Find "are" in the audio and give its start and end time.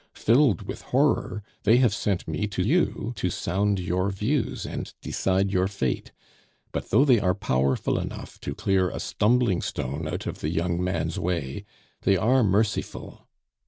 7.19-7.35, 12.17-12.43